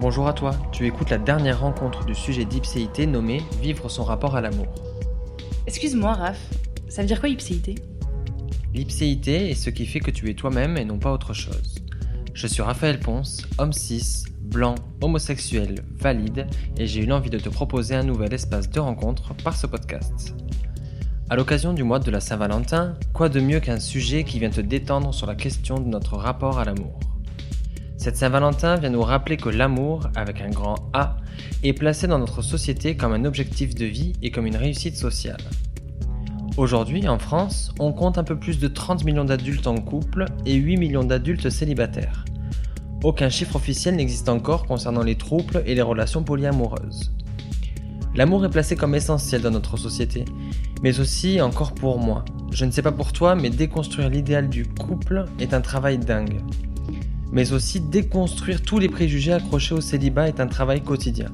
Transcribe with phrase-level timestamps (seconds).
[0.00, 4.34] Bonjour à toi, tu écoutes la dernière rencontre du sujet d'Ipséité nommée Vivre son rapport
[4.34, 4.66] à l'amour.
[5.66, 6.40] Excuse-moi, Raph,
[6.88, 7.74] ça veut dire quoi ipséité?
[8.72, 11.74] L'ipséité est ce qui fait que tu es toi-même et non pas autre chose.
[12.32, 16.46] Je suis Raphaël Ponce, homme cis, blanc, homosexuel, valide,
[16.78, 20.34] et j'ai eu l'envie de te proposer un nouvel espace de rencontre par ce podcast.
[21.28, 24.62] À l'occasion du mois de la Saint-Valentin, quoi de mieux qu'un sujet qui vient te
[24.62, 26.98] détendre sur la question de notre rapport à l'amour?
[28.02, 31.18] Cette Saint-Valentin vient nous rappeler que l'amour, avec un grand A,
[31.62, 35.38] est placé dans notre société comme un objectif de vie et comme une réussite sociale.
[36.56, 40.54] Aujourd'hui, en France, on compte un peu plus de 30 millions d'adultes en couple et
[40.54, 42.24] 8 millions d'adultes célibataires.
[43.04, 47.12] Aucun chiffre officiel n'existe encore concernant les troubles et les relations polyamoureuses.
[48.16, 50.24] L'amour est placé comme essentiel dans notre société,
[50.82, 52.24] mais aussi encore pour moi.
[52.50, 56.40] Je ne sais pas pour toi, mais déconstruire l'idéal du couple est un travail dingue.
[57.32, 61.30] Mais aussi déconstruire tous les préjugés accrochés au célibat est un travail quotidien.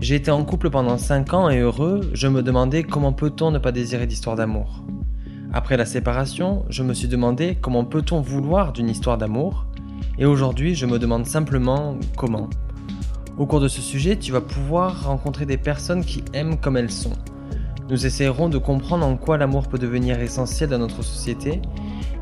[0.00, 3.58] J'ai été en couple pendant 5 ans et heureux, je me demandais comment peut-on ne
[3.58, 4.82] pas désirer d'histoire d'amour.
[5.52, 9.66] Après la séparation, je me suis demandé comment peut-on vouloir d'une histoire d'amour,
[10.18, 12.50] et aujourd'hui je me demande simplement comment.
[13.38, 16.90] Au cours de ce sujet, tu vas pouvoir rencontrer des personnes qui aiment comme elles
[16.90, 17.12] sont.
[17.88, 21.62] Nous essayerons de comprendre en quoi l'amour peut devenir essentiel dans notre société,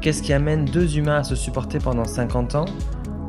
[0.01, 2.65] qu'est-ce qui amène deux humains à se supporter pendant 50 ans,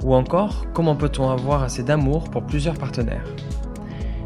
[0.04, 3.26] ou encore comment peut-on avoir assez d'amour pour plusieurs partenaires.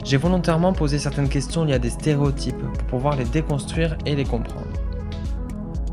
[0.04, 4.24] J'ai volontairement posé certaines questions liées à des stéréotypes pour pouvoir les déconstruire et les
[4.24, 4.68] comprendre.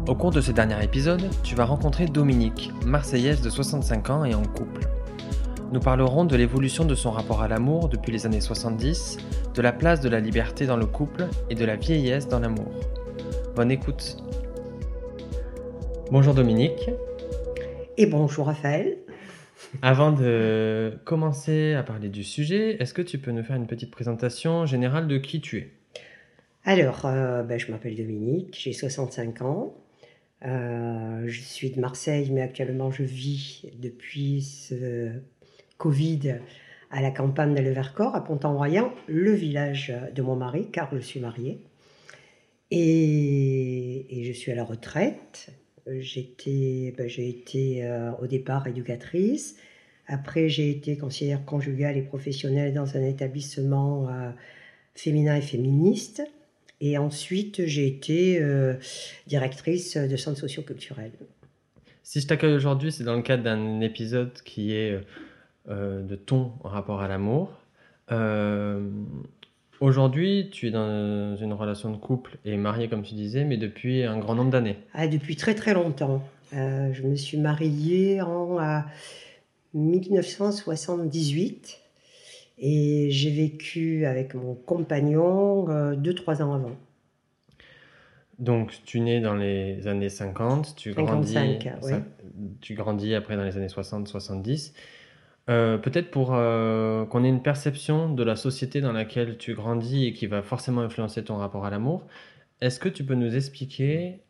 [0.06, 4.34] Au cours de ce dernier épisode, tu vas rencontrer Dominique, marseillaise de 65 ans et
[4.34, 4.86] en couple.
[5.72, 9.16] Nous parlerons de l'évolution de son rapport à l'amour depuis les années 70,
[9.54, 12.72] de la place de la liberté dans le couple et de la vieillesse dans l'amour.
[13.56, 14.16] Bonne écoute.
[16.12, 16.90] Bonjour Dominique.
[17.96, 18.98] Et bonjour Raphaël.
[19.82, 23.90] Avant de commencer à parler du sujet, est-ce que tu peux nous faire une petite
[23.90, 25.70] présentation générale de qui tu es?
[26.64, 29.74] Alors, euh, ben, je m'appelle Dominique, j'ai 65 ans.
[30.44, 35.12] Euh, je suis de Marseille, mais actuellement je vis depuis ce
[35.78, 36.40] Covid
[36.90, 41.20] à la campagne de Vercors, à Pont-en-Royan, le village de mon mari, car je suis
[41.20, 41.62] mariée.
[42.70, 45.54] Et, et je suis à la retraite.
[45.86, 49.56] J'étais, ben, j'ai été euh, au départ éducatrice.
[50.06, 54.30] Après, j'ai été conseillère conjugale et professionnelle dans un établissement euh,
[54.94, 56.22] féminin et féministe.
[56.80, 58.74] Et ensuite, j'ai été euh,
[59.26, 61.12] directrice de centre socioculturel.
[62.02, 65.00] Si je t'accueille aujourd'hui, c'est dans le cadre d'un épisode qui est
[65.68, 67.56] euh, de ton rapport à l'amour.
[69.82, 73.56] Euh, Aujourd'hui, tu es dans une relation de couple et mariée, comme tu disais, mais
[73.56, 74.78] depuis un grand nombre d'années.
[74.94, 76.22] Ah, depuis très très longtemps.
[76.54, 78.58] Euh, je me suis mariée en
[79.74, 81.78] 1978
[82.58, 86.76] et j'ai vécu avec mon compagnon 2-3 ans avant.
[88.38, 92.02] Donc, tu nais dans les années 50, tu 55, grandis,
[92.60, 94.72] tu grandis après dans les années 60-70.
[95.50, 100.06] Euh, Peut-être pour euh, qu'on ait une perception de la société dans laquelle tu grandis
[100.06, 102.06] et qui va forcément influencer ton rapport à l'amour,
[102.60, 104.20] est-ce que tu peux nous expliquer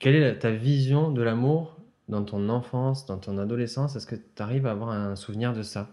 [0.00, 3.94] quelle est ta vision de l'amour dans ton enfance, dans ton adolescence?
[3.94, 5.90] Est-ce que tu arrives à avoir un souvenir de ça?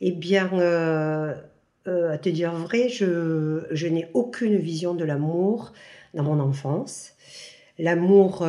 [0.00, 1.34] Eh bien, euh,
[1.86, 5.72] à te dire vrai, je, n'ai aucune vision de l'amour
[6.14, 7.14] dans mon enfance.
[7.80, 8.46] L'amour,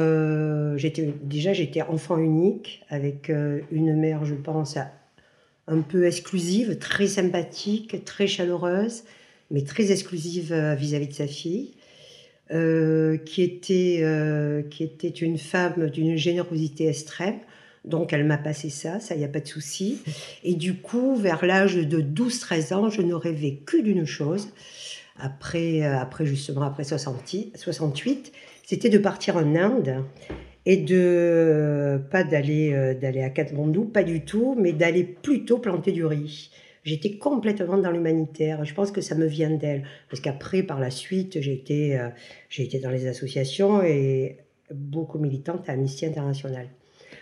[0.76, 4.76] j'étais déjà j'étais enfant unique avec une mère, je pense,
[5.70, 9.04] un peu exclusive, très sympathique, très chaleureuse,
[9.52, 11.72] mais très exclusive euh, vis-à-vis de sa fille,
[12.52, 17.40] euh, qui était euh, qui était une femme d'une générosité extrême.
[17.86, 20.00] Donc elle m'a passé ça, ça y a pas de souci.
[20.44, 24.50] Et du coup, vers l'âge de 12-13 ans, je ne rêvais que d'une chose.
[25.18, 28.32] Après, après justement, après 60 68,
[28.64, 30.04] c'était de partir en Inde
[30.66, 35.92] et de pas d'aller euh, d'aller à Katmandou, pas du tout, mais d'aller plutôt planter
[35.92, 36.52] du riz.
[36.84, 38.64] J'étais complètement dans l'humanitaire.
[38.66, 42.10] Je pense que ça me vient d'elle, parce qu'après, par la suite, j'ai été euh,
[42.50, 44.38] j'ai été dans les associations et
[44.74, 46.68] beaucoup militante à Amnesty International.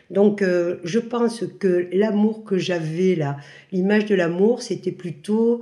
[0.09, 3.37] Donc, euh, je pense que l'amour que j'avais là,
[3.71, 5.61] l'image de l'amour, c'était plutôt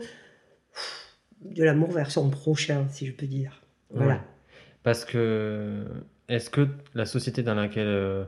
[1.42, 3.62] de l'amour vers son prochain, si je peux dire.
[3.92, 4.24] Voilà.
[4.84, 5.86] Parce que
[6.30, 8.24] est-ce que la société dans laquelle, euh,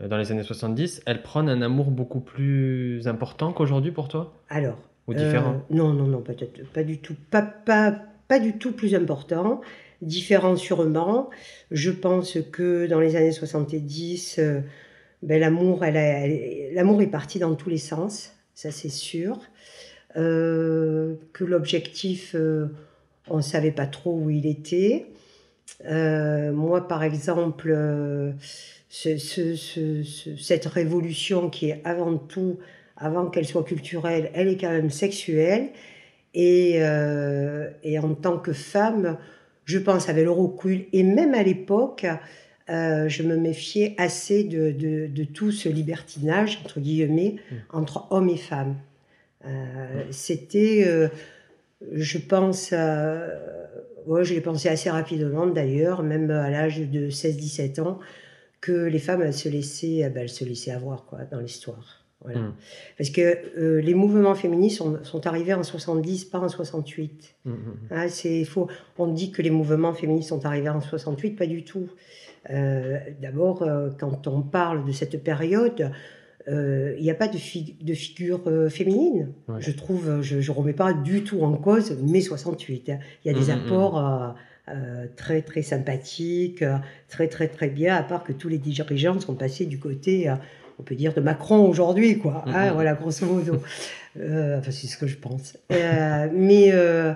[0.00, 4.32] dans les années 70, elle prône un amour beaucoup plus important qu'aujourd'hui pour toi?
[4.48, 4.78] Alors.
[5.08, 5.54] Ou différent?
[5.70, 7.14] euh, Non, non, non, peut-être pas du tout.
[7.30, 7.94] Pas, pas,
[8.26, 9.60] pas du tout plus important.
[10.02, 11.30] Différent sûrement.
[11.70, 14.60] Je pense que dans les années 70, euh,
[15.22, 19.38] ben, l'amour, elle elle- l'amour est parti dans tous les sens, ça c'est sûr.
[20.16, 22.34] euh, que l'objectif,
[23.28, 25.06] on ne savait pas trop où il était.
[25.84, 28.32] Euh, moi, par exemple, euh,
[28.88, 32.58] ce- ce- ce- ce- cette révolution qui est avant tout,
[32.96, 35.68] avant qu'elle soit culturelle, elle est quand même sexuelle.
[36.34, 39.16] Et, euh, et en tant que femme,
[39.64, 42.06] je pense avec le recul, et même à l'époque,
[42.68, 47.36] je me méfiais assez de, de- de tout ce libertinage, entre guillemets,
[47.72, 48.76] entre hommes et femmes.
[49.46, 50.84] Euh, C'était,
[51.92, 53.28] je pense, euh,
[54.06, 57.98] ouais, je l'ai pensé assez rapidement d'ailleurs, même à l'âge de 16-17 ans,
[58.60, 62.06] que les femmes, elles se laissaient, eh ben, elles se laissaient avoir quoi, dans l'histoire.
[62.22, 62.40] Voilà.
[62.40, 62.54] Mm.
[62.96, 67.36] Parce que euh, les mouvements féministes sont, sont arrivés en 70, pas en 68.
[67.44, 67.56] Mm, mm,
[67.90, 68.68] Hein, c'est faux.
[68.98, 71.88] On dit que les mouvements féministes sont arrivés en 68, pas du tout.
[72.50, 75.92] Euh, D'abord, euh, quand on parle de cette période,
[76.48, 79.32] euh, il n'y a pas de, fi- de figure euh, féminine.
[79.48, 79.56] Ouais.
[79.60, 82.88] Je trouve, euh, je ne remets pas du tout en cause mai 68.
[82.90, 82.98] hein.
[83.24, 83.64] Il y a des Mhm, mhm.
[83.66, 84.28] apports euh,
[84.74, 86.76] euh, très très sympathiques, euh,
[87.08, 90.34] très très très bien, à part que tous les dirigeants sont passés du côté, euh,
[90.78, 92.44] on peut dire, de Macron aujourd'hui, quoi.
[92.46, 92.74] hein, Mhm.
[92.74, 93.56] voilà, grosso modo.
[94.18, 95.58] Euh, enfin, c'est ce que je pense.
[95.72, 97.12] Euh, mais euh,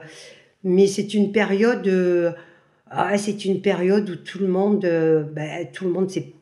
[0.64, 2.32] mais c'est une période, euh,
[2.90, 6.34] ah, c'est une période où tout le monde, euh, ben, tout le monde sait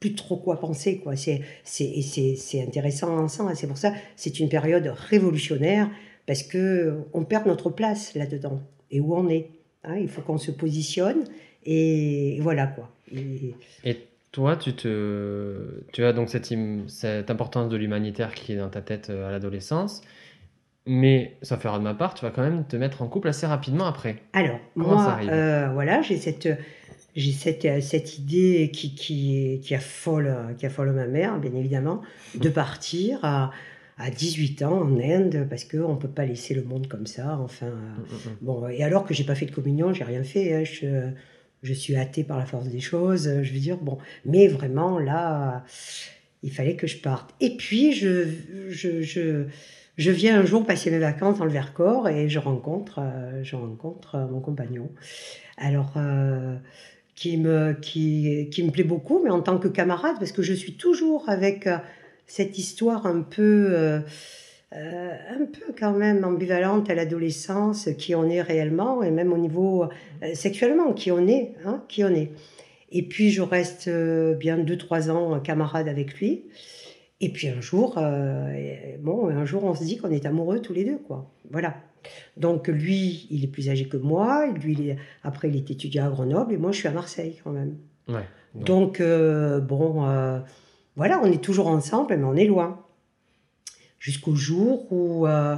[0.00, 1.16] plus trop quoi penser, quoi.
[1.16, 2.02] C'est c'est
[2.36, 3.56] c'est intéressant ensemble.
[3.56, 5.90] C'est pour ça, c'est une période révolutionnaire
[6.26, 8.60] parce que on perd notre place là-dedans
[8.90, 9.48] et où on est.
[9.84, 9.96] hein.
[9.98, 11.24] il faut qu'on se positionne
[11.64, 12.90] et voilà quoi.
[13.14, 13.54] Et-
[13.84, 13.96] Et
[14.32, 16.52] toi, tu, te, tu as donc cette,
[16.88, 20.02] cette importance de l'humanitaire qui est dans ta tête euh, à l'adolescence,
[20.86, 23.46] mais ça fera de ma part, tu vas quand même te mettre en couple assez
[23.46, 24.16] rapidement après.
[24.32, 25.30] Alors, Comment ça moi, arrive?
[25.32, 26.48] euh, voilà, j'ai cette,
[27.16, 32.02] j'ai cette, euh, cette idée qui, qui, qui, affole, qui affole ma mère, bien évidemment,
[32.34, 33.50] de partir à,
[33.98, 37.38] à 18 ans en Inde, parce qu'on ne peut pas laisser le monde comme ça.
[37.38, 38.36] Enfin, euh, Mm, mm, mm.
[38.42, 40.54] bon, et alors que j'ai pas fait de communion, j'ai rien fait.
[40.54, 41.10] hein, je,
[41.62, 43.98] je suis athée par la force des choses, je veux dire, bon.
[44.24, 45.64] Mais vraiment, là,
[46.42, 47.34] il fallait que je parte.
[47.40, 48.28] Et puis, je,
[48.68, 49.46] je, je,
[49.96, 53.56] je viens un jour passer mes vacances dans le Vercors et je rencontre, euh, je
[53.56, 54.90] rencontre euh, mon compagnon.
[55.56, 56.56] Alors, euh,
[57.14, 60.52] qui, me, qui, qui me plaît beaucoup, mais en tant que camarade, parce que je
[60.52, 61.66] suis toujours avec
[62.26, 64.02] cette histoire un peu,
[64.72, 69.88] un peu quand même ambivalente à l'adolescence, qui on est réellement, et même au niveau
[70.34, 72.32] sexuellement, qui on est, hein, qui on est.
[72.92, 76.42] Et puis, je reste bien 2-3 ans camarade avec lui.
[77.20, 80.60] Et puis un jour, euh, et- bon, un jour, on se dit qu'on est amoureux
[80.60, 81.30] tous les deux, quoi.
[81.50, 81.76] Voilà.
[82.36, 84.46] Donc lui, il est plus âgé que moi.
[84.52, 87.36] Lui, il est- après, il est étudiant à Grenoble et moi, je suis à Marseille
[87.42, 87.76] quand même.
[88.08, 88.22] Ouais.
[88.54, 90.38] Donc, Donc euh, bon, euh,
[90.94, 92.82] voilà, on est toujours ensemble, mais on est loin.
[93.98, 95.56] Jusqu'au jour où, euh,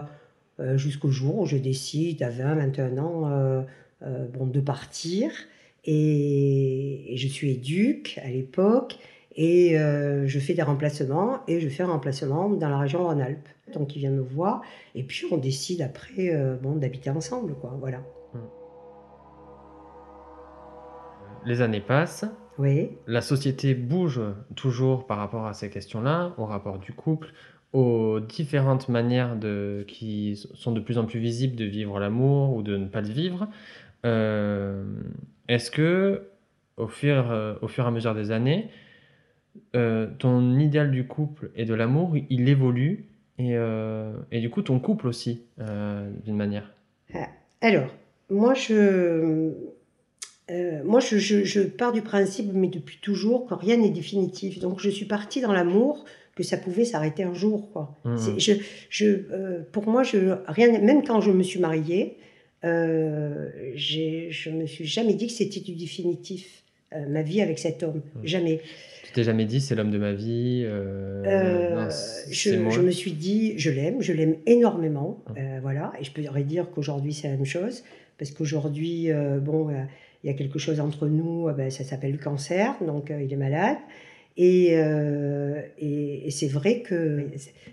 [0.60, 3.62] euh, jusqu'au jour où je décide à 20, 21 ans, euh,
[4.02, 5.30] euh, bon, de partir.
[5.84, 8.98] Et, et je suis éduque à l'époque.
[9.40, 11.40] Et euh, je fais des remplacements.
[11.46, 13.48] Et je fais un remplacement dans la région Rhône-Alpes.
[13.72, 14.62] Donc il vient me voir.
[14.96, 17.54] Et puis on décide après euh, bon, d'habiter ensemble.
[17.54, 18.00] Quoi, voilà.
[21.46, 22.24] les années passent,
[22.58, 22.90] Oui.
[23.06, 24.20] la société bouge
[24.56, 27.32] toujours par rapport à ces questions-là, au rapport du couple,
[27.72, 32.62] aux différentes manières de, qui sont de plus en plus visibles de vivre l'amour ou
[32.62, 33.46] de ne pas le vivre.
[34.04, 34.84] Euh,
[35.48, 36.28] Est-ce que,
[36.76, 38.68] au fur, au fur et à mesure des années,
[39.76, 43.06] euh, ton idéal du couple et de l'amour, il évolue
[43.38, 46.72] et, euh, et du coup ton couple aussi, euh, d'une manière
[47.60, 47.92] Alors,
[48.30, 49.52] moi, je,
[50.50, 54.58] euh, moi je, je- je pars du principe, mais depuis toujours, que rien n'est définitif.
[54.60, 56.04] Donc, je suis partie dans l'amour
[56.36, 57.70] que ça pouvait s'arrêter un jour.
[57.72, 57.96] Quoi.
[58.16, 58.52] C'est- Je,
[58.90, 62.16] je, euh, pour moi, je, rien, même quand je me suis mariée,
[62.64, 66.62] euh, j'ai- je me suis jamais dit que c'était du définitif.
[66.94, 68.26] Euh, ma vie avec cet homme, Mhm.
[68.26, 68.60] jamais.
[69.04, 71.88] Tu t'es jamais dit c'est l'homme de ma vie euh, Euh, non,
[72.30, 76.70] je, me suis dit, je l'aime, je l'aime énormément, euh, voilà, et je pourrais dire
[76.70, 77.84] qu'aujourd'hui c'est la même chose,
[78.18, 79.08] parce qu'aujourd'hui,
[79.40, 79.68] bon,
[80.24, 83.36] il y a quelque chose entre nous, ben, ça s'appelle le cancer, donc il est
[83.36, 83.78] malade,
[84.36, 84.72] et,
[85.78, 87.26] et, et c'est vrai que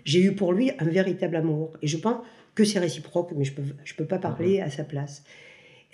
[0.04, 2.18] j'ai eu pour lui un véritable amour, et je pense
[2.54, 5.22] que c'est réciproque, mais je peux, je peux pas parler à sa place.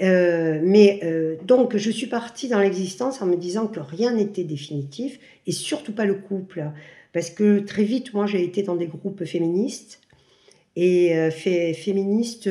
[0.02, 4.44] Euh, mais euh, donc, je suis partie dans l'existence en me disant que rien n'était
[4.44, 6.64] définitif, et surtout pas le couple.
[7.12, 10.00] Parce que très vite, moi, j'ai été dans des groupes féministes,
[10.75, 12.50] et euh, fé- féministes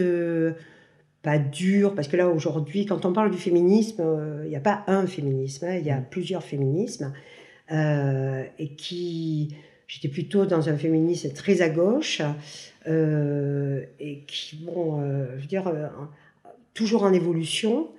[1.23, 4.03] pas durs, parce que là, aujourd'hui, quand on parle du féminisme,
[4.45, 7.13] il n'y a pas un féminisme, hein, il y a plusieurs féminismes,
[7.69, 9.55] et qui...
[9.87, 12.21] J'étais plutôt dans un féminisme très à gauche,
[12.87, 15.01] et qui, bon,
[15.35, 15.69] je veux dire,
[16.73, 17.89] toujours en évolution.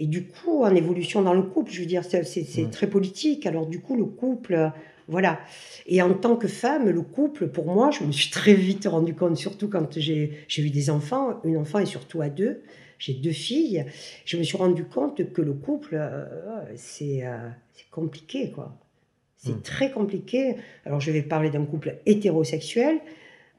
[0.00, 3.46] Et du coup, en évolution dans le couple, je veux dire, c'est très politique.
[3.46, 4.68] Alors du coup, le couple, euh,
[5.08, 5.40] voilà.
[5.86, 9.14] Et en tant que femme, le couple, pour moi, je me suis très vite rendu
[9.14, 12.62] compte, surtout quand j'ai eu des enfants, une enfant et surtout à deux,
[12.98, 13.86] j'ai deux filles,
[14.24, 16.26] je me suis rendu compte que le couple, euh,
[16.76, 18.76] c'est euh, c'est compliqué, quoi.
[19.36, 19.62] C'est Mm.
[19.62, 20.56] très compliqué.
[20.84, 22.98] Alors je vais parler d'un couple hétérosexuel,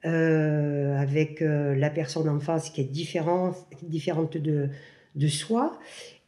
[0.05, 4.69] euh, avec euh, la personne en face qui est différente, différente de,
[5.15, 5.77] de soi.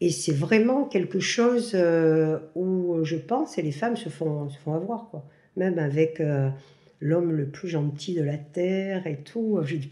[0.01, 4.57] Et c'est vraiment quelque chose euh, où je pense et les femmes se font, se
[4.57, 5.25] font avoir, quoi.
[5.57, 6.21] Même avec
[7.01, 9.59] l'homme le plus gentil de la terre et tout.
[9.65, 9.89] Je, dis-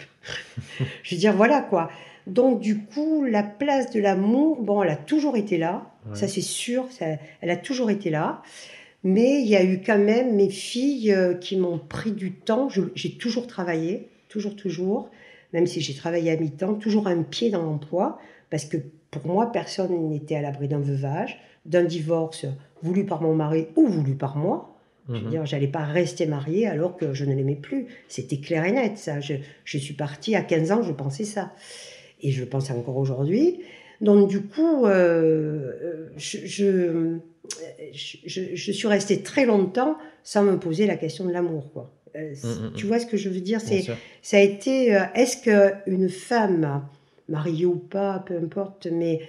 [1.03, 1.89] je veux dire, voilà quoi.
[2.27, 5.91] Donc du coup, la place de l'amour, bon, elle a toujours été là.
[6.07, 6.15] Ouais.
[6.15, 7.05] Ça c'est sûr, ça,
[7.41, 8.41] elle a toujours été là.
[9.03, 12.67] Mais il y a eu quand même mes filles euh, qui m'ont pris du temps.
[12.95, 15.09] J'ai toujours travaillé, toujours, toujours.
[15.53, 18.19] Même si j'ai travaillé à mi-temps, toujours un pied dans l'emploi.
[18.49, 18.77] Parce que
[19.11, 22.45] pour moi, personne n'était à l'abri d'un veuvage, d'un divorce
[22.83, 24.75] voulu par mon mari ou voulu par moi.
[25.07, 25.29] Je veux Mhm.
[25.29, 27.87] dire, j'allais pas rester mariée alors que je ne l'aimais plus.
[28.09, 29.19] C'était clair et net, ça.
[29.21, 31.51] Je, je suis partie à 15 ans, je pensais ça.
[32.21, 33.61] Et je pense encore aujourd'hui.
[34.01, 37.17] Donc, du coup, euh, je, je,
[37.93, 41.91] je- je suis restée très longtemps sans me poser la question de l'amour, quoi.
[42.15, 42.87] Euh, Mm, mm, Tu mm.
[42.87, 43.59] vois ce que je veux dire?
[43.61, 43.81] C'est
[44.21, 45.37] ça a été euh, est-ce
[45.85, 46.83] qu'une femme
[47.27, 49.21] mariée ou pas peu importe mais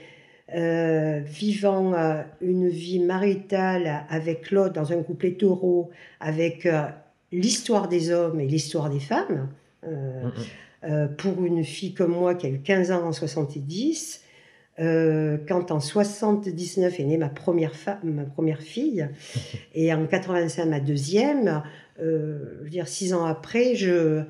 [0.55, 1.93] euh, vivant
[2.41, 6.67] une vie maritale avec l'autre dans un couple hétéro avec
[7.31, 9.49] l'histoire des hommes et l'histoire des femmes
[11.19, 14.23] pour une fille comme moi qui a eu 15 ans en 70
[14.79, 17.73] euh, quand en 79 est née ma première,
[18.05, 19.09] ma première fille
[19.75, 21.63] et en 85 ma deuxième
[22.01, 24.23] euh, je veux dire six ans après je euh,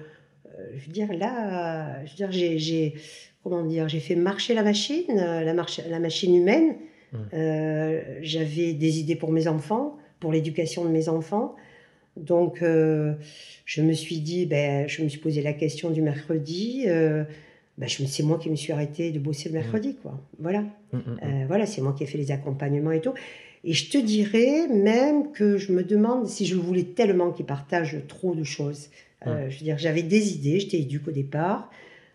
[0.77, 2.95] je veux dire là je veux dire j'ai- j'ai
[3.45, 6.75] comment dire j'ai fait marcher la machine la, marche, la machine humaine
[7.13, 7.17] Mm.
[7.35, 11.57] Euh, j'avais des idées pour mes enfants pour l'éducation de mes enfants
[12.17, 13.15] donc euh,
[13.65, 17.25] je me suis dit ben je me suis posé la question du mercredi euh,
[17.89, 20.61] je me- c'est moi qui me suis arrêtée de bosser le mercredi quoi voilà
[20.93, 21.19] Mm, mm, mm.
[21.23, 23.15] euh, voilà, c'est moi qui ai fait les accompagnements et tout.
[23.63, 27.99] Et je te dirais même que je me demande si je voulais tellement qu'ils partagent
[28.09, 28.91] trop de choses.
[29.27, 31.71] Euh, Je veux dire, j'avais des idées, j'étais éduque au départ,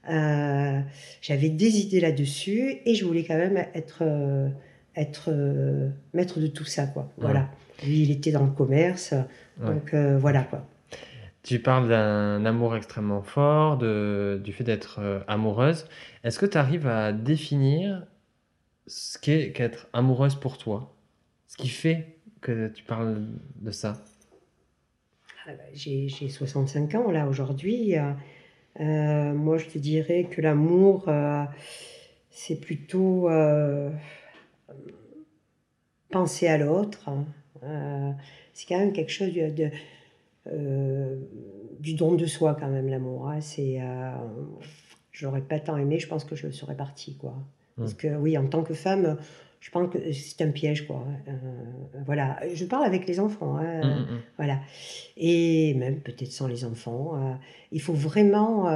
[0.10, 0.80] euh,
[1.22, 4.04] j'avais des idées là-dessus et je voulais quand même être,
[4.96, 5.32] être
[6.14, 7.10] maître de tout ça, quoi.
[7.18, 7.50] Voilà.
[7.86, 9.14] Lui, il était dans le commerce,
[9.68, 10.68] donc voilà, quoi.
[11.46, 15.88] Tu parles d'un amour extrêmement fort, de, du fait d'être euh, amoureuse.
[16.24, 18.08] Est-ce que tu arrives à définir
[18.88, 20.96] ce qu'est qu'être amoureuse pour toi?
[21.48, 24.04] Ce qui fait que tu parles de ça?
[25.46, 27.94] Ah bah, J'ai j'ai 65 ans là aujourd'hui.
[28.80, 31.44] Euh, moi, je te dirais que l'amour, euh,
[32.32, 33.30] c'est plutôt
[36.10, 37.08] penser à l'autre.
[37.62, 39.70] c'est quand même quelque chose de,
[40.48, 41.18] euh,
[41.80, 43.30] du don de soi quand même l'amour.
[43.30, 43.42] hein.
[43.42, 44.12] C'est, euh,
[45.12, 46.00] je l'aurais pas tant aimé.
[46.00, 47.36] Je pense que je serais partie quoi.
[47.78, 49.18] Parce que oui, en tant que femme,
[49.60, 51.04] je pense que c'est un piège quoi.
[51.28, 51.32] Euh,
[52.06, 52.40] voilà.
[52.54, 53.58] Je parle avec les enfants.
[53.58, 53.82] hein.
[53.84, 54.22] Mm, mm, mm.
[54.38, 54.60] Voilà.
[55.18, 57.12] Et même peut-être sans les enfants.
[57.16, 57.34] euh,
[57.74, 58.68] il faut vraiment.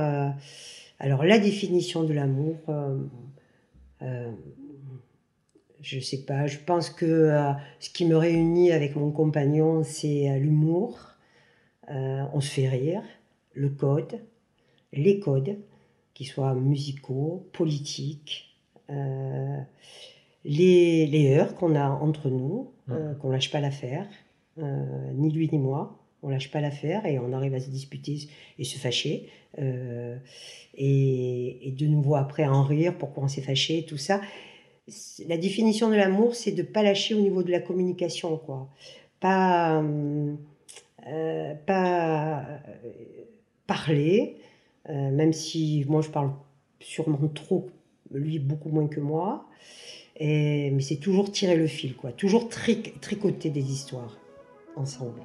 [1.00, 2.58] alors, la définition de l'amour,
[5.82, 6.48] je sais pas.
[6.48, 7.32] Je pense que
[7.80, 11.09] ce qui me réunit avec mon compagnon, c'est l'humour.
[11.90, 13.02] Euh, on se fait rire.
[13.54, 14.20] Le code.
[14.94, 15.58] Les codes,
[16.14, 18.58] qu'ils soient musicaux, politiques.
[18.90, 19.60] euh,
[20.46, 24.08] les, les heures qu'on a entre nous, euh, qu'on lâche pas l'affaire,
[24.58, 28.30] euh, ni lui ni moi, on lâche pas l'affaire et on arrive à se disputer
[28.58, 33.98] et se fâcher, et, et de nouveau après en rire, pourquoi on s'est fâché, tout
[33.98, 34.22] ça.
[35.28, 38.70] La définition de l'amour, c'est de pas lâcher au niveau de la communication, quoi.
[39.20, 40.36] Pas, euh,
[41.08, 42.58] euh, pas euh,
[43.68, 44.38] parler,
[44.90, 46.32] euh, même si moi je parle
[46.80, 47.70] sûrement trop,
[48.12, 49.46] lui beaucoup moins que moi.
[50.22, 52.12] Mais c'est toujours tirer le fil, quoi.
[52.12, 54.18] Toujours tric- tricoter des histoires
[54.76, 55.22] ensemble.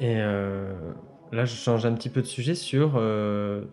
[0.00, 3.00] Et là, je change un petit peu de sujet sur.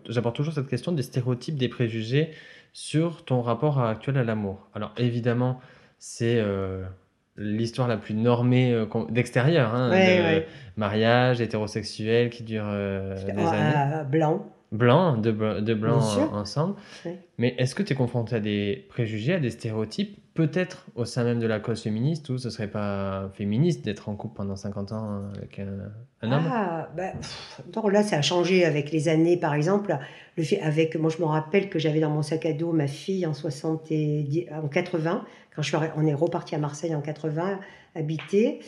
[0.08, 2.30] J'apporte toujours cette question des stéréotypes, des préjugés
[2.72, 4.68] sur ton rapport actuel à l'amour.
[4.74, 5.60] Alors, évidemment,
[5.98, 6.82] c'est euh,
[7.36, 10.46] l'histoire la plus normée euh, d'extérieur, hein, Ouais, de ouais.
[10.76, 14.04] mariage hétérosexuel qui dure euh, des Ah, années.
[14.10, 14.46] blanc.
[14.72, 16.00] Blanc, de, de blanc
[16.32, 16.76] ensemble.
[17.04, 17.18] Ouais.
[17.36, 21.24] Mais est-ce que tu es confronté à des préjugés, à des stéréotypes peut-être au sein
[21.24, 24.92] même de la cause féministe ou ce serait pas féministe d'être en couple pendant 50
[24.92, 26.44] ans avec un, homme?
[26.50, 27.60] Ah, bah, pff,
[27.90, 29.96] là, ça a changé avec les années, par exemple.
[30.62, 33.34] Avec, moi, je me rappelle que j'avais dans mon sac à dos ma fille en,
[33.34, 35.24] 70, en 80,
[35.54, 37.60] quand je suis, on est reparti à Marseille en 80,
[37.94, 38.60] habiter.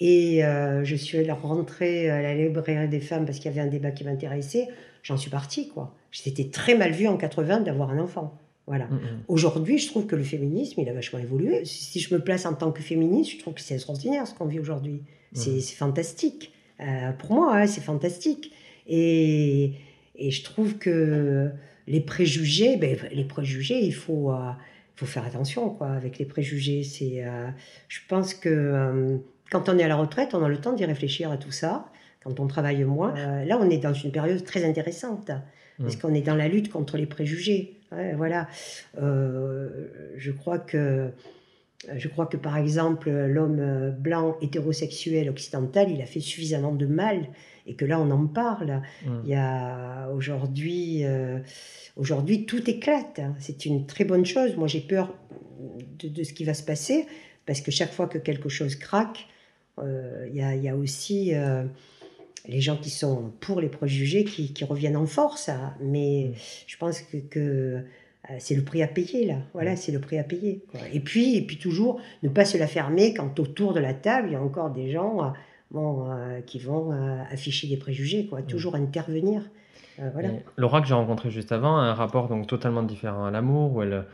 [0.00, 3.70] Et euh, je suis rentrée à la librairie des femmes parce qu'il y avait un
[3.70, 4.68] débat qui m'intéressait.
[5.04, 5.94] J'en suis partie, quoi.
[6.10, 8.38] C'était très mal vu en 80 d'avoir un enfant.
[8.72, 8.88] Voilà.
[9.28, 11.62] Aujourd'hui, je trouve que le féminisme, il a vachement évolué.
[11.66, 14.46] Si je me place en tant que féministe, je trouve que c'est extraordinaire ce qu'on
[14.46, 15.02] vit aujourd'hui.
[15.34, 15.60] C'est Mhm.
[15.60, 16.52] c'est fantastique.
[16.80, 18.50] Euh, pour moi, hein, c'est fantastique.
[18.86, 19.72] Et,
[20.16, 21.50] et je trouve que
[21.86, 24.52] les préjugés, ben, les préjugés, il faut, euh,
[24.96, 26.82] il faut faire attention quoi, avec les préjugés.
[26.82, 27.48] C'est, euh,
[27.88, 31.30] je pense que quand on est à la retraite, on a le temps d'y réfléchir
[31.30, 31.92] à tout ça.
[32.24, 33.12] Quand on travaille moins,
[33.44, 35.30] là, on est dans une période très intéressante
[35.82, 36.00] parce Mhm.
[36.00, 37.78] qu'on est dans la lutte contre les préjugés.
[38.16, 38.48] Voilà.
[39.00, 39.68] Euh,
[40.16, 41.10] je crois que
[41.96, 47.26] je crois que par exemple l'homme blanc hétérosexuel occidental, il a fait suffisamment de mal
[47.66, 48.82] et que là on en parle.
[49.04, 49.10] Mm.
[49.24, 51.40] Il y a aujourd'hui, euh,
[51.96, 53.20] aujourd'hui tout éclate.
[53.40, 54.56] C'est une très bonne chose.
[54.56, 55.12] Moi j'ai peur
[55.98, 57.06] de, de ce qui va se passer
[57.46, 59.26] parce que chaque fois que quelque chose craque,
[59.80, 61.64] euh, il y, a, il y a aussi euh,
[62.48, 65.48] les gens qui sont pour les préjugés qui, qui reviennent en force.
[65.48, 65.74] hein.
[65.80, 66.38] Mais Mm.
[66.66, 69.36] je pense que, que, euh, c'est le prix à payer là.
[69.52, 70.64] Voilà, c'est le prix à payer.
[70.70, 70.80] quoi.
[70.92, 74.28] Et puis, et puis toujours ne pas se la fermer quand autour de la table
[74.28, 75.24] il y a encore des gens.
[75.24, 75.28] euh,
[75.70, 78.42] bon, euh, qui vont euh, afficher des préjugés, quoi.
[78.42, 79.40] Toujours intervenir.
[80.00, 80.28] Euh, voilà.
[80.58, 83.82] Laura que j'ai rencontrée juste avant a un rapport donc totalement différent à l'amour où
[83.82, 84.04] elle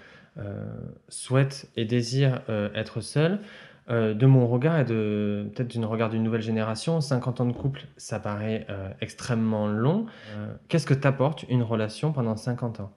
[1.09, 2.43] souhaite et désire
[2.75, 3.41] être seule.
[3.91, 7.55] Euh, de mon regard et de peut-être d'une regard d'une nouvelle génération, 50 ans de
[7.55, 10.05] couple, ça paraît euh, extrêmement long.
[10.37, 12.91] Euh, Qu'est-ce que t'apporte une relation pendant 50 ans?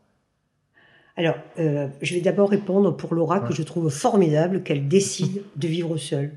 [1.16, 3.48] Alors, je vais d'abord répondre pour Laura Ouais.
[3.48, 6.32] que je trouve formidable qu'elle décide de vivre seule.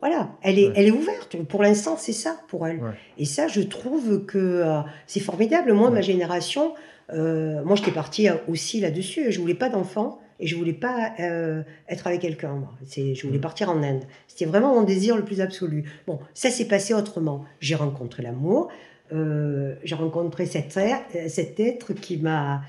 [0.00, 0.72] Voilà, elle est, Ouais.
[0.76, 1.36] elle est ouverte.
[1.44, 2.78] Pour l'instant, c'est ça pour elle.
[2.82, 2.92] Ouais.
[3.18, 4.64] Et ça, je trouve que
[5.06, 5.72] c'est formidable.
[5.74, 6.72] Moi, ma génération,
[7.12, 9.32] moi, j'étais partie aussi là-dessus.
[9.32, 12.54] Je voulais pas d'enfant et je voulais pas euh, être avec quelqu'un.
[12.54, 12.72] moi.
[12.86, 13.42] C'est, je voulais Mm.
[13.42, 14.02] partir en Inde.
[14.26, 15.84] C'était vraiment mon désir le plus absolu.
[16.06, 17.44] Bon, ça s'est passé autrement.
[17.60, 18.68] J'ai rencontré l'amour.
[19.12, 22.60] euh, j'ai rencontré cet être, cet être qui m'a,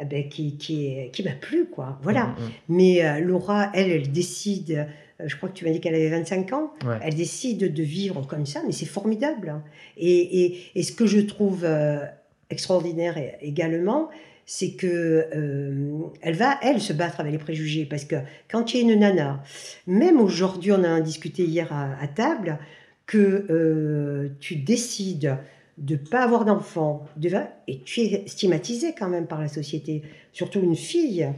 [0.00, 1.98] eh ben, qui, qui, qui m'a plu, quoi.
[2.02, 2.26] Voilà.
[2.26, 4.86] Mm, mm, Mais euh, Laura, elle, elle décide,
[5.20, 6.70] euh, je crois que tu m'as dit qu'elle avait 25 ans.
[6.84, 6.98] Ouais.
[7.02, 9.48] elle décide de vivre comme ça, mais c'est formidable.
[9.48, 9.64] hein.
[9.96, 12.04] Et, et, et ce que je trouve euh,
[12.50, 14.08] extraordinaire également,
[14.46, 17.84] c'est que euh, elle va, elle, se battre avec les préjugés.
[17.84, 18.16] Parce que
[18.48, 19.42] quand il y a une nana,
[19.86, 22.58] même aujourd'hui, on a discuté hier à, table,
[23.06, 25.36] que euh, tu décides
[25.78, 27.30] de pas avoir d'enfant, de-
[27.68, 31.28] et tu es stigmatisé quand même par la société, surtout une fille.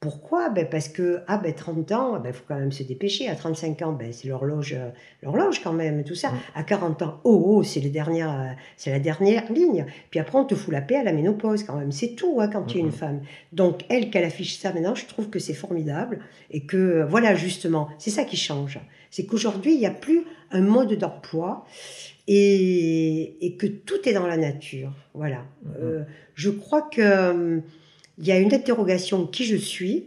[0.00, 0.48] Pourquoi?
[0.48, 3.28] Ben Parce que ah ben 30 ans, il faut quand même se dépêcher.
[3.28, 4.88] À 35 ans, ben, c'est l'horloge, euh,
[5.22, 6.30] l'horloge quand même, tout ça.
[6.30, 6.38] Mm.
[6.54, 9.84] À 40 ans, oh, oh c'est les dernières, euh, c'est la dernière ligne.
[10.08, 11.92] Puis après, on te fout la paix à la ménopause quand même.
[11.92, 13.20] C'est tout hein, quand tu es une femme.
[13.52, 17.34] Donc elle, qu'elle affiche ça maintenant, je trouve que c'est formidable et que euh, voilà
[17.34, 18.80] justement, c'est ça qui change.
[19.10, 21.66] C'est qu'aujourd'hui, il n'y a plus un mode d'emploi
[22.26, 24.92] et, et que tout est dans la nature.
[25.12, 25.44] Voilà.
[25.78, 27.60] Euh, je crois que euh,
[28.20, 30.06] il y a une interrogation qui je suis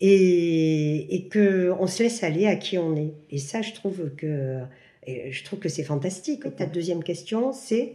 [0.00, 3.12] et, et que on se laisse aller à qui on est.
[3.30, 4.58] Et ça, je trouve que
[5.06, 6.44] je trouve que c'est fantastique.
[6.56, 7.94] Ta deuxième question, c'est?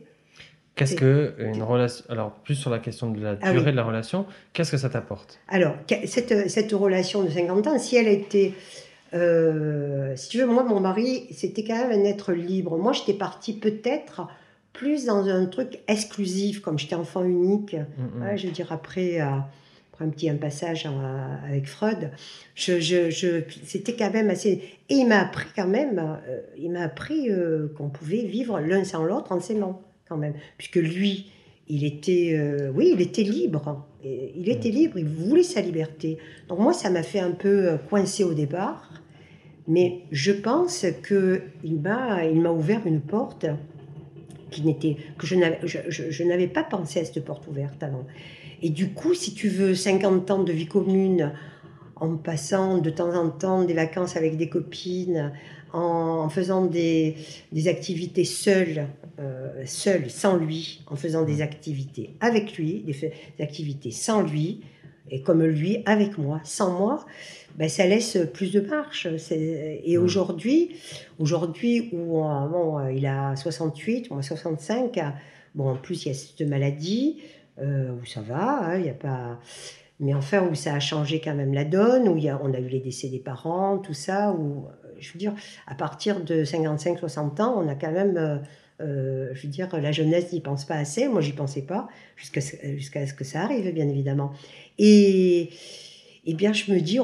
[0.75, 3.71] Qu'est-ce que une relation Alors plus sur la question de la Ah durée oui.
[3.71, 5.39] de la relation, qu'est-ce que ça t'apporte?
[5.47, 8.53] Alors cette, cette relation de 50 ans, si elle était
[9.13, 12.77] euh, si tu veux, moi, mon mari, c'était quand même un être libre.
[12.77, 14.27] Moi, j'étais partie peut-être
[14.73, 17.75] plus dans un truc exclusif, comme j'étais enfant unique.
[17.75, 18.21] Mm, mm.
[18.23, 19.25] Ouais, je veux dire, après, euh,
[19.93, 22.09] après un petit un passage euh, avec Freud,
[22.55, 24.61] je, je, je- c'était quand même assez.
[24.89, 27.29] Et il m'a appris quand même, euh, il m'a appris
[27.77, 30.33] qu'on pouvait vivre l'un sans l'autre en s'aimant, quand même.
[30.57, 31.31] Puisque lui,
[31.69, 32.37] il était,
[32.75, 33.85] oui, il était libre.
[34.03, 36.17] Il était libre, il voulait sa liberté.
[36.49, 38.89] Donc moi, ça m'a fait un peu coincer au départ.
[39.65, 43.45] Mais je pense que il m'a ouvert une porte
[44.61, 48.05] n'était que je n'avais, pas pensé à cette porte ouverte avant.
[48.61, 51.33] Et du coup, si tu veux 50 ans de vie commune,
[51.95, 55.31] en passant de temps en temps des vacances avec des copines,
[55.73, 57.15] en, faisant des,
[57.65, 58.87] activités seules,
[59.19, 64.61] euh, seules, sans lui, en faisant des activités avec lui, des activités sans lui,
[65.09, 67.05] et comme lui, avec moi, sans moi,
[67.57, 69.07] ben, ça laisse plus de marche.
[69.31, 70.75] Et aujourd'hui,
[71.19, 75.01] aujourd'hui où euh, bon, euh, il a 68, moi 65, euh,
[75.55, 77.21] bon, en plus il y a cette maladie,
[77.61, 79.39] euh, où ça va, hein, il y a pas...
[79.99, 82.53] Mais enfin, où ça a changé quand même la donne, où il y a, on
[82.53, 84.67] a eu les décès des parents, tout ça, où,
[84.99, 85.33] je veux dire,
[85.67, 88.37] à partir de 55-60 ans, on a quand même, euh,
[88.81, 91.07] euh, je veux dire, la jeunesse n'y pense pas assez.
[91.07, 92.41] Moi, j'y pensais pas, jusqu'à
[92.75, 94.33] jusqu'à ce que ça arrive, bien évidemment.
[94.79, 95.51] Et,
[96.25, 96.99] eh bien, je me dis,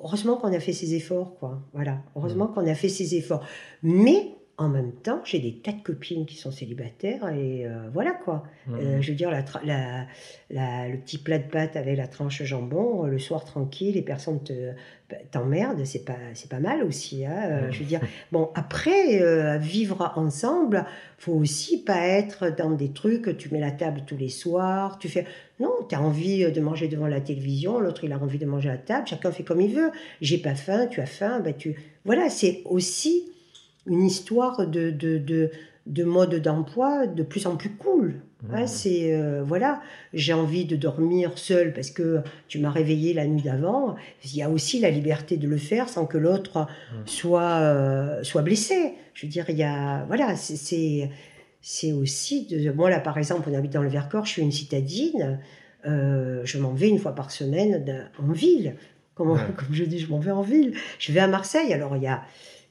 [0.00, 1.62] heureusement qu'on a fait ces efforts, quoi.
[1.72, 2.54] Voilà, heureusement mmh.
[2.54, 3.44] qu'on a fait ces efforts.
[3.82, 8.12] Mais en même temps, j'ai des tas de copines qui sont célibataires et euh, voilà
[8.12, 8.44] quoi.
[8.66, 8.74] Mmh.
[8.74, 10.06] Euh, je veux dire, la,
[10.50, 14.02] la, le petit plat de pâtes avec la tranche jambon, euh, le soir tranquille, les
[14.02, 14.40] personnes
[15.32, 17.26] t'emmerdent, c'est pas, c'est pas mal aussi.
[17.26, 20.86] Hein, je veux dire, bon, après, vivre ensemble,
[21.18, 25.08] faut aussi pas être dans des trucs, tu mets la table tous les soirs, tu
[25.08, 25.26] fais.
[25.60, 28.70] Non, tu as envie de manger devant la télévision, l'autre il a envie de manger
[28.70, 29.90] à la table, chacun fait comme il veut.
[30.20, 31.76] J'ai pas faim, tu as faim, ben tu.
[32.04, 33.24] Voilà, c'est aussi
[33.86, 35.50] une histoire de, de, de,
[35.86, 38.20] de mode d'emploi de plus en plus cool.
[38.52, 38.66] Hein, mmh.
[38.66, 39.80] c'est euh, voilà,
[40.12, 43.94] j'ai envie de dormir seul parce que tu m'as réveillé la nuit d'avant.
[44.24, 46.96] Il y a aussi la liberté de le faire sans que l'autre mmh.
[47.06, 48.94] soit euh, soit blessé.
[49.14, 51.08] Je veux dire, il y a voilà, c'est
[51.66, 54.52] c'est aussi de moi là par exemple, on habite dans le Vercors, je suis une
[54.52, 55.40] citadine.
[55.86, 58.76] Euh, je m'en vais une fois par semaine en ville.
[59.14, 60.74] Comme, comme je dis, je m'en vais en ville.
[60.98, 61.72] Je vais à Marseille.
[61.72, 62.22] Alors il y a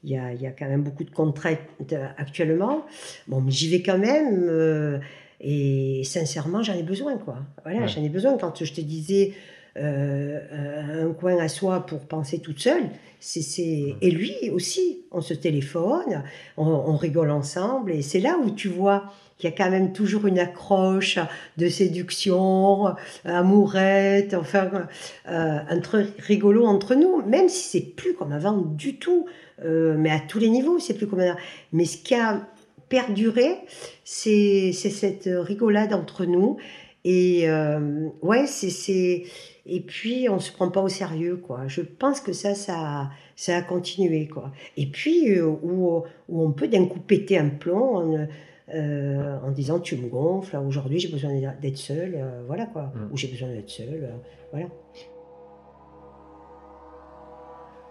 [0.03, 1.57] il y, a, il y a, quand même beaucoup de contraintes
[1.91, 2.85] euh, actuellement.
[3.27, 4.43] Bon, mais j'y vais quand même.
[4.47, 4.99] Euh,
[5.41, 7.37] et sincèrement, j'en ai besoin, quoi.
[7.63, 8.37] Voilà, j'en ai besoin.
[8.37, 9.33] Quand je te disais
[9.77, 12.83] euh, un coin à soi pour penser toute seule,
[13.19, 16.23] c'est, et lui aussi, on se téléphone,
[16.57, 19.05] on, on rigole ensemble, et c'est là où tu vois
[19.37, 21.19] qu'il y a quand même toujours une accroche
[21.57, 22.93] de séduction,
[23.25, 24.87] amourette, enfin,
[25.25, 29.25] un truc rigolo entre nous, même si c'est plus comme avant du tout.
[29.63, 31.35] Euh, mais à tous les niveaux, c'est plus commun.
[31.71, 32.47] Mais ce qui a
[32.89, 33.57] perduré,
[34.03, 36.57] c'est cette rigolade entre nous.
[37.05, 39.23] Et euh, ouais, c'est.
[39.65, 41.67] Et puis, on se prend pas au sérieux, quoi.
[41.67, 44.51] Je pense que ça, ça, ça a continué, quoi.
[44.77, 48.27] Et puis, euh, où, où, on peut d'un coup péter un plomb en,
[48.73, 52.91] en disant tu me gonfles, aujourd'hui j'ai besoin d'être seul, voilà, quoi.
[52.95, 53.13] Mm.
[53.13, 54.09] Ou j'ai besoin d'être seul,
[54.51, 54.67] voilà.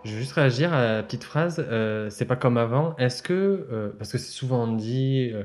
[0.05, 1.65] Je veux juste réagir à la petite phrase.
[1.69, 2.97] Euh, c'est pas comme avant.
[2.97, 3.33] Est-ce que,
[3.71, 5.45] euh, parce que c'est souvent dit euh,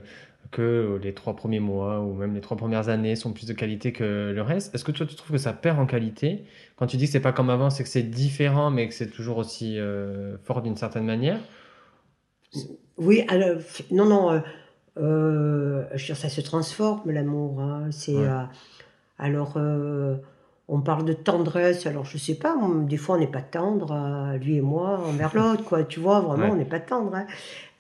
[0.52, 3.92] que les trois premiers mois ou même les trois premières années sont plus de qualité
[3.92, 6.46] que le reste, est-ce que toi tu trouves que ça perd en qualité?
[6.76, 9.10] Quand tu dis que c'est pas comme avant, c'est que c'est différent, mais que c'est
[9.10, 9.78] toujours aussi
[10.44, 11.40] fort d'une certaine manière?
[12.98, 13.58] Oui, alors,
[13.92, 14.42] non, non.
[14.96, 17.62] je veux dire, ça se transforme l'amour.
[17.62, 17.90] Hein.
[17.92, 18.16] c'est
[19.20, 19.58] alors
[20.70, 24.38] on parle de tendresse, alors je sais pas, des fois on n'est pas tendre, euh,
[24.38, 27.16] lui et moi, envers l'autre, quoi, tu vois, vraiment on n'est pas tendre.
[27.16, 27.26] Hein.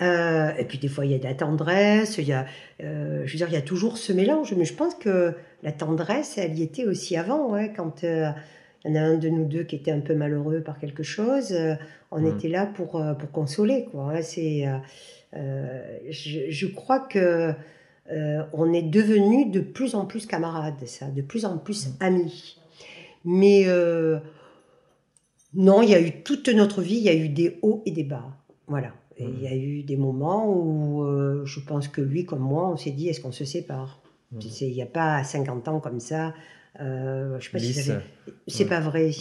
[0.02, 2.46] Euh, et puis des fois il y a de la tendresse, il y a,
[2.82, 5.74] euh, je veux dire, il y a toujours ce mélange, mais je pense que la
[5.74, 8.32] tendresse, elle y était aussi avant, ouais, quand il
[8.86, 11.54] y en a un de nous deux qui était un peu malheureux par quelque chose,
[12.12, 12.38] on mmh.
[12.38, 14.14] était là pour, pour consoler, quoi.
[14.14, 14.22] Hein.
[14.22, 14.66] c'est,
[15.34, 17.54] je, je, crois que
[18.54, 21.92] on est devenu de plus en plus camarades, ça, de plus en plus mmh.
[22.00, 22.58] amis.
[23.30, 24.20] Mais euh,
[25.54, 27.92] non, il y a eu toute notre vie, il y a eu des hauts et
[27.92, 28.26] des bas.
[28.68, 28.94] Voilà.
[29.18, 32.70] Et il y a eu des moments où euh, je pense que lui, comme moi,
[32.70, 34.02] on s'est dit est-ce qu'on se sépare?
[34.32, 36.34] Il n'y a pas 50 ans comme ça.
[36.80, 37.74] Euh, je sais pas si
[38.48, 39.12] c'est pas vrai.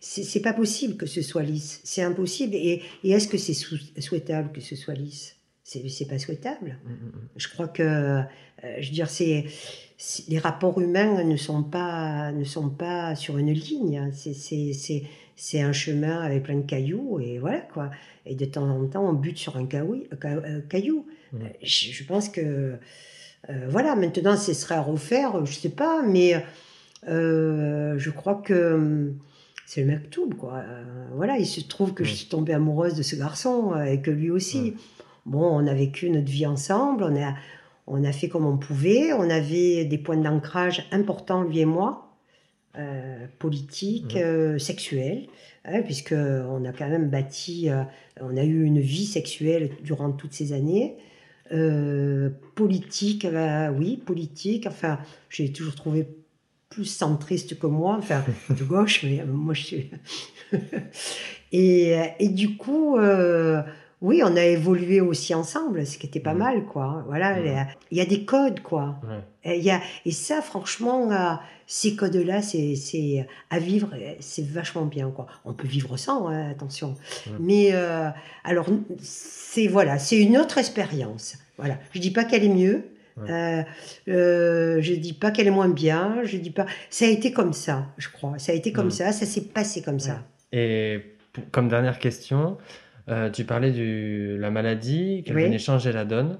[0.00, 1.80] C'est pas possible que ce soit lisse.
[1.84, 2.56] C'est impossible.
[2.56, 3.54] Et, est-ce que c'est
[4.00, 5.36] souhaitable que ce soit lisse?
[5.64, 6.78] C'est pas souhaitable.
[6.84, 7.28] Mm, mm, mm.
[7.36, 8.20] Je crois que,
[8.62, 9.46] je veux dire, c'est
[10.28, 14.10] les rapports humains ne sont pas, ne sont pas sur une ligne.
[15.36, 17.90] C'est un chemin avec plein de cailloux et voilà quoi.
[18.26, 21.06] Et de temps en temps, on bute sur un euh, caillou.
[21.32, 21.36] Mmh.
[21.42, 22.76] Euh, je, pense que
[23.50, 23.94] euh, voilà.
[23.96, 26.44] Maintenant, ce serait à refaire, je sais pas, mais
[27.06, 29.12] je crois que
[29.66, 30.62] c'est le maktoub quoi.
[31.14, 32.16] voilà, il se trouve que je mmh.
[32.16, 34.74] suis tombée amoureuse de ce garçon et que lui aussi.
[35.26, 37.34] Bon, on a vécu notre vie ensemble, on a
[37.86, 39.12] on a fait comme on pouvait.
[39.12, 42.16] On avait des points d'ancrage importants, lui et moi,
[42.78, 45.26] euh, politiques, euh, sexuels,
[45.64, 47.82] hein, puisqu'on a quand même bâti, euh,
[48.20, 50.96] on a eu une vie sexuelle durant toutes ces années.
[52.54, 53.26] politique,
[53.78, 54.66] oui, politique.
[54.66, 56.08] Enfin, j'ai toujours trouvé
[56.70, 59.90] plus centriste que moi, enfin, de gauche, mais moi je suis.
[61.52, 62.96] et, et, du coup
[64.06, 67.02] oui, on a évolué aussi ensemble, ce qui était pas mal, quoi.
[67.06, 67.28] Voilà,
[67.90, 68.96] il y a des codes, quoi.
[69.44, 71.34] Et, y a, et ça, franchement, euh,
[71.66, 73.88] ces codes-là, c'est à vivre,
[74.20, 75.26] c'est vachement bien, quoi.
[75.44, 76.94] On peut vivre sans, hein, attention.
[77.40, 78.08] Mais euh,
[78.44, 78.66] alors,
[79.00, 81.36] c'est voilà, c'est une autre expérience.
[81.56, 82.84] Voilà, je dis pas qu'elle est mieux,
[83.30, 83.62] Euh,
[84.08, 86.18] euh, je dis pas qu'elle est moins bien.
[86.24, 86.66] Je dis pas.
[86.90, 88.34] Ça a été comme ça, je crois.
[88.38, 88.98] Ça a été comme Mm.
[88.98, 89.12] ça.
[89.12, 90.16] Ça s'est passé comme ça.
[90.50, 90.98] Et
[91.32, 92.58] pour- comme dernière question,
[93.08, 95.44] euh, tu parlais de la maladie, qu'elle Oui.
[95.44, 96.38] venait changer la donne.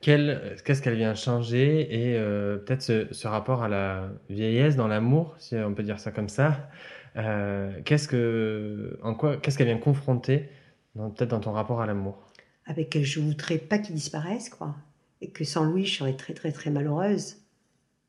[0.00, 5.34] Qu'est-ce qu'elle vient changer et euh, peut-être ce, ce rapport à la vieillesse dans l'amour,
[5.38, 6.68] si on peut dire ça comme ça.
[7.16, 10.48] Euh, qu'est-ce que, en quoi, qu'est-ce qu'elle vient confronter,
[10.96, 12.18] dans- peut-être dans ton rapport à l'amour?
[12.66, 14.74] Avec, je voudrais pas qu'il disparaisse, quoi.
[15.22, 17.36] Et que sans lui, je serais très, très, très malheureuse.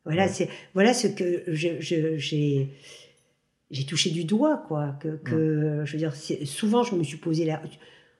[0.04, 0.28] Voilà, Ouais.
[0.28, 2.70] c'est, voilà ce que je- je- j'ai,
[3.70, 4.96] j'ai touché du doigt, quoi.
[5.00, 6.14] Que, que je veux dire,
[6.46, 7.60] souvent, je me suis posé la,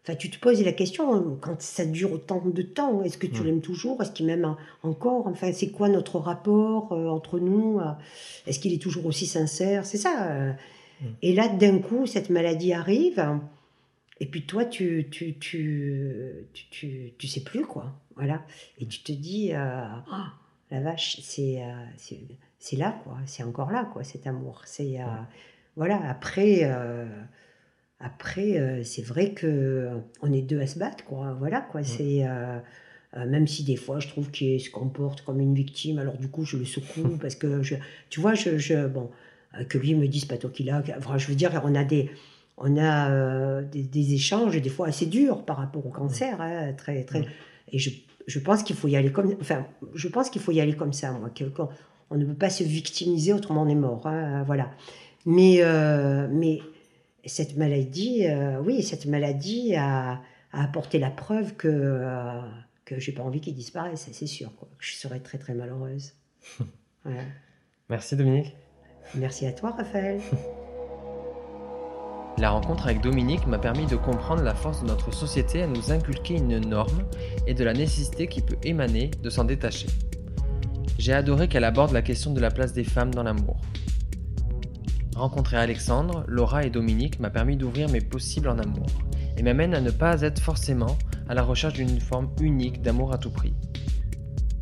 [0.05, 3.03] enfin, tu te poses la question quand ça dure autant de temps.
[3.03, 3.45] Est-ce que tu Mm.
[3.47, 4.01] l'aimes toujours?
[4.03, 5.27] Est-ce qu'il m'aime en- encore?
[5.27, 7.85] Enfin, c'est quoi notre rapport euh, entre nous euh,
[8.47, 9.87] Est-ce qu'il est toujours aussi sincère?
[9.87, 10.31] C'est ça.
[10.33, 10.53] euh.
[11.01, 11.07] Mm.
[11.23, 13.25] Et là, d'un coup, cette maladie arrive.
[14.21, 17.93] Et puis toi, tu tu, tu, tu, tu, tu sais plus, quoi.
[18.17, 18.43] Voilà.
[18.81, 19.57] Et tu te dis, euh,
[20.11, 20.33] Ah,
[20.73, 21.63] la vache, c'est
[22.59, 23.17] c'est- là, quoi.
[23.27, 24.63] C'est encore là, quoi, cet amour.
[24.67, 25.05] C'est, euh,
[25.77, 27.07] voilà, après, euh,
[28.01, 29.89] après euh, c'est vrai que
[30.23, 31.35] on est deux à se battre, quoi.
[31.39, 31.83] Voilà, quoi.
[31.83, 32.25] C'est...
[33.17, 36.45] même si des fois je trouve qu'il se comporte comme une victime, alors du coup
[36.45, 37.75] je le secoue parce que je,
[38.11, 39.11] tu vois, je, je- bon,
[39.69, 42.11] que lui me dise pas toi qu'il a, enfin, je veux dire, on a des,
[42.59, 47.03] on a des, des échanges des fois assez durs par rapport au cancer, hein, très,
[47.05, 47.25] très,
[47.73, 47.91] et je,
[48.27, 50.93] je pense qu'il faut y aller comme, enfin, je pense qu'il faut y aller comme
[50.93, 51.31] ça, moi,
[52.11, 54.71] on ne peut pas se victimiser autrement on est mort, hein, voilà.
[55.27, 56.61] Mais, euh, mais
[57.27, 60.21] cette maladie, euh, oui, cette maladie a,
[60.53, 62.41] a apporté la preuve que euh,
[62.85, 64.69] que j'ai pas envie qu'il disparaisse, c'est sûr, quoi.
[64.79, 66.15] Je serais très très malheureuse.
[67.05, 67.23] Voilà.
[67.89, 68.55] Merci Dominique.
[69.15, 70.21] Merci à toi, Raphaël.
[72.39, 75.91] La rencontre avec Dominique m'a permis de comprendre la force de notre société à nous
[75.93, 77.05] inculquer une norme
[77.47, 79.87] et de la nécessité qui peut émaner de s'en détacher.
[80.99, 83.61] J'ai adoré qu'elle aborde la question de la place des femmes dans l'amour.
[85.15, 88.87] Rencontrer Alexandre, Laura et Dominique m'a permis d'ouvrir mes possibles en amour
[89.37, 93.19] et m'amène à ne pas être forcément à la recherche d'une forme unique d'amour à
[93.19, 93.55] tout prix.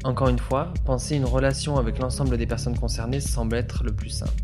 [0.04, 4.10] Encore une fois, penser une relation avec l'ensemble des personnes concernées semble être le plus
[4.10, 4.42] simple.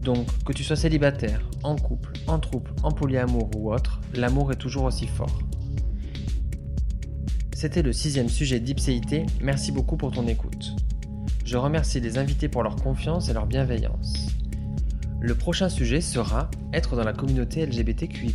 [0.00, 4.56] Donc, que tu sois célibataire, en couple, en troupe, en polyamour ou autre, l'amour est
[4.56, 5.38] toujours aussi fort.
[7.54, 10.76] C'était le sixième sujet d'Ipséité, merci beaucoup pour ton écoute.
[11.48, 14.26] Je remercie les invités pour leur confiance et leur bienveillance.
[15.18, 18.34] Le prochain sujet sera être dans la communauté LGBTQI+.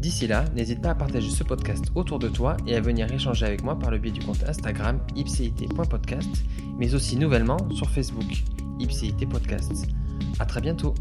[0.00, 3.46] D'ici là, n'hésite pas à partager ce podcast autour de toi et à venir échanger
[3.46, 6.42] avec moi par le biais du compte Instagram ipcit.podcast,
[6.76, 8.42] mais aussi nouvellement sur Facebook,
[8.80, 9.86] ipcit podcast.
[10.40, 10.92] À très bientôt